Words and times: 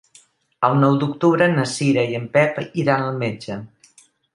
El 0.69 0.77
nou 0.83 0.97
d'octubre 1.03 1.49
na 1.53 1.67
Cira 1.75 2.09
i 2.15 2.19
en 2.23 2.29
Pep 2.39 2.61
iran 2.87 3.09
al 3.11 3.25
metge. 3.25 3.65